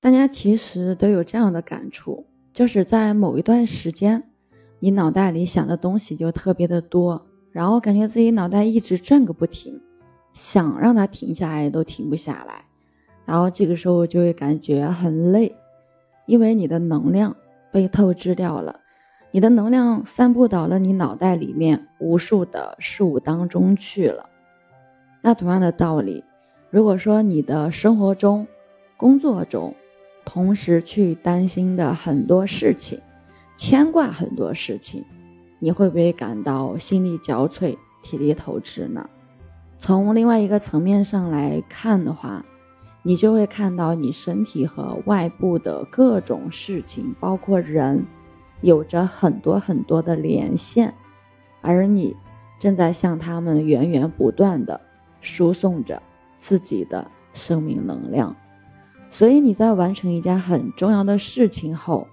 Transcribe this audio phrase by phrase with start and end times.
[0.00, 4.22] 大家其实都有这样的感触，就是在某一段时间，
[4.78, 9.80] 你脑袋里想的东西就特别的多，然后感觉自己脑袋一直转个不停，
[10.32, 12.66] 想让它停下来都停不下来，
[13.24, 15.56] 然后这个时候就会感觉很累，
[16.26, 17.34] 因为你的能量
[17.72, 18.80] 被透支掉了。
[19.32, 24.30] 你的能量散布到了你脑袋里面无数的事物当中去了。
[25.20, 26.24] 那同样的道理，
[26.70, 28.46] 如果说你的生活中、
[28.96, 29.74] 工作中，
[30.26, 33.00] 同时去担心的很多事情，
[33.56, 35.02] 牵挂很多事情，
[35.58, 39.08] 你会不会感到心力交瘁、体力透支呢？
[39.78, 42.44] 从另外一个层面上来看的话，
[43.02, 48.04] 你就会看到你身体和外部的各种事情，包括人。
[48.62, 50.94] 有着很多很多的连线，
[51.60, 52.16] 而你
[52.58, 54.80] 正在向他们源源不断的
[55.20, 56.02] 输送着
[56.38, 58.34] 自己的生命能量。
[59.10, 62.06] 所以你在完成一件很重要的事情后，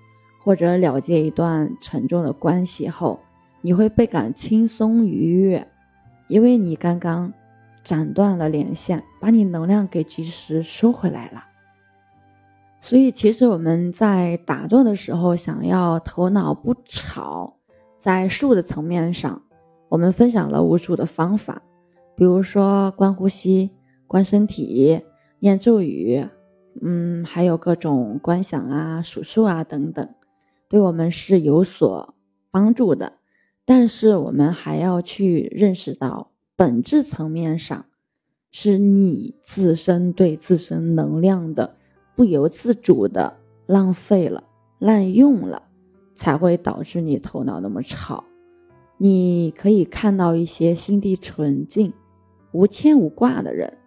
[0.44, 3.20] 或者了结一段沉重的关系后，
[3.62, 5.68] 你会倍感轻松愉悦，
[6.27, 7.34] 因为你刚刚
[7.84, 11.44] 斩断了连线，把你能量给及时收回来了。
[12.80, 17.55] 所以，其实我们在打坐的时候，想要头脑不吵，
[17.98, 19.41] 在术的层面上，
[19.88, 21.62] 我们分享了无数的方法，
[22.16, 23.72] 比如说观呼吸、
[24.05, 25.02] 观身体、
[25.40, 26.28] 念咒语，
[26.82, 30.10] 嗯，还有各种观想啊、数数啊等等，
[30.68, 32.13] 对我们是有所
[32.52, 33.13] 帮助的。
[33.66, 37.85] 但是，我们还要去认识到，本质层面上，
[38.51, 41.76] 是你自身对自身能量的。
[42.16, 44.44] 不由自主的浪费了、
[44.77, 45.63] 滥用了，
[46.13, 48.24] 才会导致你头脑那么吵。
[48.98, 51.91] 你可以看到一些心地纯净、
[52.51, 53.79] 无牵无挂的人，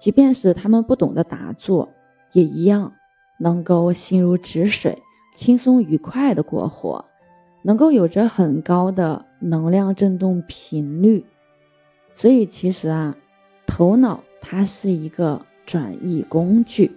[0.00, 1.90] 即便是他们不懂得打坐，
[2.36, 2.92] 也一样
[3.38, 5.02] 能够心如止水、
[5.34, 7.06] 轻松愉快的过活，
[7.62, 11.24] 能够有着很高的能量振动频率。
[12.14, 13.16] 所以，其实啊，
[13.66, 16.92] 头脑它是一个转移工具。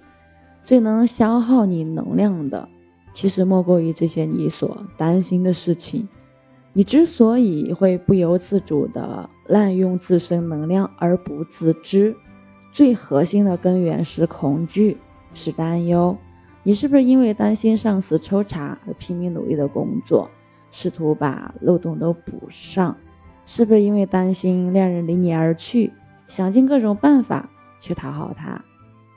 [0.66, 2.68] 最能消耗你能量的，
[3.14, 6.06] 其实莫过于这些你所担心的事情。
[6.74, 12.14] 你之所以会不由自主的滥用自身能量而不自知，
[12.74, 14.98] 最核心的根源是恐惧，
[15.34, 16.18] 是担忧。
[16.64, 20.30] 你是不是因为担心上司抽查而拼命努力的工作，
[20.72, 22.98] 试图把漏洞都补上？
[23.46, 25.92] 是不是因为担心恋人离你而去，
[26.28, 27.50] 想尽各种办法
[27.82, 28.64] 去讨好他？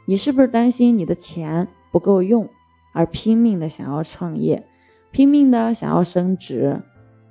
[0.06, 2.48] 你是不是担心你的钱不够用，
[2.92, 4.66] 而拼命的想要创业，
[5.10, 6.80] 拼命的想要升职？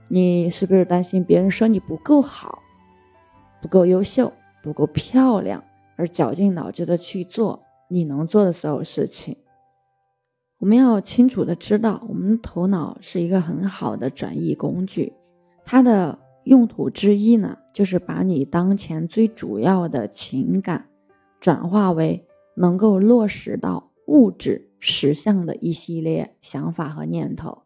[0.09, 2.61] 你是不是担心别人说你不够好，
[3.61, 5.63] 不够优秀，不够漂亮，
[5.95, 9.37] 而绞尽脑汁的去做你能做的所有事情？
[10.57, 15.13] 我们要清楚的知道，我们的头脑是一个很好的转移工具，
[15.65, 20.87] 它的用途之一呢，就是把你当前最主要的情感
[21.39, 22.25] 转化为。
[22.53, 27.63] 能够落实到物质实相的一系列想法和念头。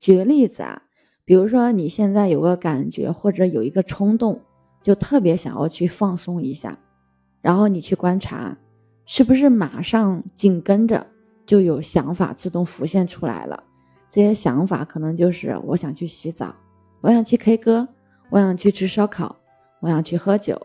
[0.00, 0.84] 举个例子啊，
[1.26, 4.40] 比如说你现在有个感觉或者有一个冲动，
[4.82, 6.78] 就特别想要去放松一下，
[7.42, 8.56] 然后你去观察，
[9.06, 11.06] 是不是马上紧跟着
[11.46, 13.62] 就有想法自动浮现出来了？
[14.10, 16.54] 这些想法可能就是我想去洗澡，
[17.00, 17.88] 我想去 K 歌，
[18.30, 19.36] 我想去吃烧烤，
[19.80, 20.60] 我想去喝酒，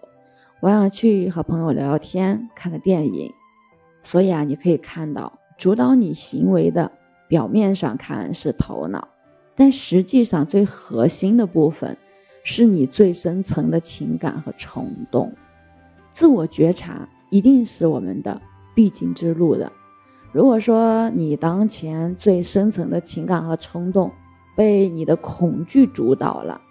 [0.60, 3.32] 我想去和朋友聊聊天，看个电影。
[4.04, 6.92] 所以啊，你可以看到，主导你行为的
[7.28, 9.08] 表面上看是头脑，
[9.56, 11.96] 但实际上最核心的部分
[12.44, 15.32] 是你最深层的情感和冲动。
[16.10, 18.40] 自我觉察一定是我们的
[18.76, 19.72] 必经之路的。
[20.32, 24.12] 如果说你当前最深层的情感和冲动
[24.56, 26.62] 被你的恐惧主导了，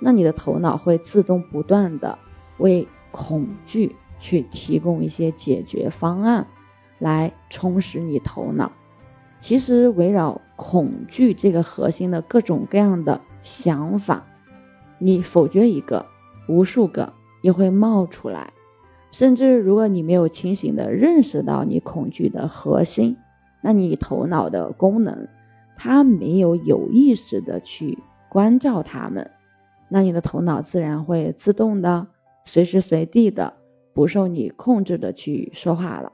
[0.00, 2.18] 那你的头脑会自动不断的
[2.56, 6.46] 为恐惧去提供一些解决方案。
[7.00, 8.72] 来充实你头脑。
[9.38, 14.24] 其实围绕恐惧这个核心的各种各样的想法，
[14.98, 16.06] 你否决一个，
[16.48, 17.12] 无数个
[17.42, 18.53] 也会冒出来。
[19.14, 23.16] 甚至如果你没有清醒的认识到你恐惧的核心，
[23.62, 25.28] 那你头脑的功能，
[25.76, 27.96] 它没有有意识的去
[28.28, 29.30] 关照它们，
[29.88, 32.08] 那你的头脑自然会自动的
[32.44, 33.54] 随时随地的
[33.92, 36.10] 不受你控制的去说话了。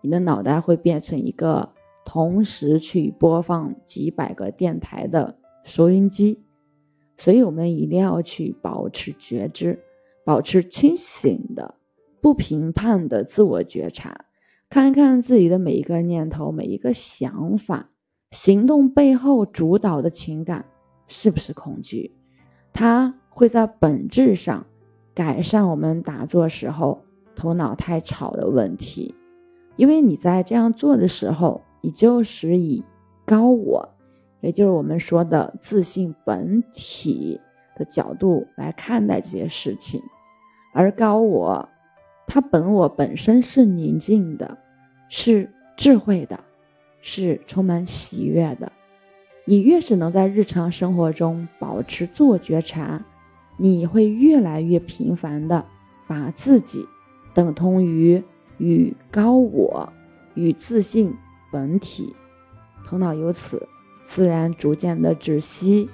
[0.00, 1.70] 你的脑袋会变成一个
[2.04, 6.42] 同时去播放几百个电台的收音机，
[7.16, 9.78] 所以我们一定要去保持觉知，
[10.24, 11.76] 保持清醒的、
[12.20, 14.24] 不评判的自我觉察，
[14.68, 17.90] 看一看自己的每一个念头、每一个想法、
[18.30, 20.64] 行动背后主导的情感
[21.06, 22.14] 是不是恐惧？
[22.72, 24.66] 它会在本质上
[25.14, 27.02] 改善我们打坐时候
[27.34, 29.14] 头脑太吵的问题，
[29.76, 32.84] 因为你在这样做的时候，你就是以
[33.24, 33.88] 高我，
[34.40, 37.40] 也就是我们说的自信本体
[37.76, 40.02] 的角度来看待这些事情，
[40.74, 41.68] 而高我，
[42.32, 44.56] 它本我本身是宁静的，
[45.08, 46.38] 是智慧的，
[47.02, 48.70] 是充满喜悦的。
[49.44, 53.04] 你越是能在日常生活中保持自我觉察，
[53.56, 55.66] 你会越来越频繁的
[56.06, 56.86] 把自己
[57.34, 58.22] 等同于
[58.58, 59.92] 与高我、
[60.34, 61.12] 与自信
[61.50, 62.14] 本体，
[62.84, 63.66] 头脑由此
[64.04, 65.90] 自然逐渐的窒息。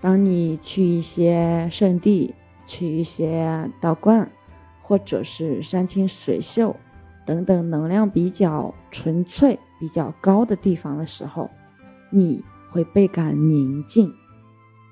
[0.00, 4.32] 当你去一些圣地，去一些道观，
[4.84, 6.76] 或者是山清水秀
[7.26, 11.50] 等等能量比较纯粹、比较高的地方的时候，
[12.10, 12.44] 你。
[12.74, 14.12] 会倍感宁静，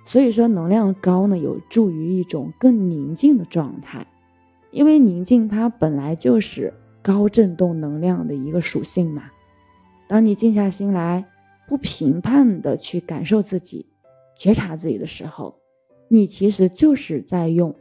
[0.06, 4.06] 所以说能量高呢，有助于一种更宁静的状态。
[4.70, 6.72] 因为宁静它本来就是
[7.02, 9.24] 高振动能量的一个属性嘛。
[10.06, 11.24] 当你静下心来，
[11.66, 13.84] 不评判的去感受自己、
[14.38, 15.56] 觉察自己的时候，
[16.06, 17.74] 你其实就是在用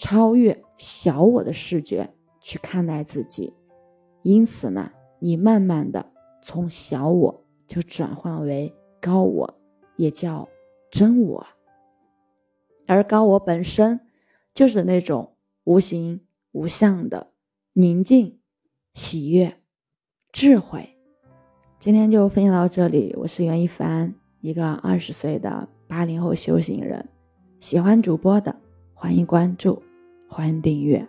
[0.00, 2.08] 超越小我的视觉
[2.40, 3.52] 去看待自己。
[4.22, 6.10] 因此呢，你慢慢的
[6.42, 8.74] 从小我就转换为。
[9.02, 9.54] 高我
[9.96, 10.46] 也叫
[10.90, 11.46] 真我，
[12.86, 13.98] 而高我本身
[14.52, 16.20] 就是那种无形
[16.52, 17.28] 无相的
[17.72, 18.40] 宁静、
[18.92, 19.56] 喜悦、
[20.32, 20.98] 智慧。
[21.78, 27.08] 今天就分享到这里，我是袁一凡，一个二十岁的八零后修行人。
[27.58, 28.54] 喜欢主播的，
[28.92, 29.82] 欢迎关注，
[30.30, 31.04] 欢迎订阅。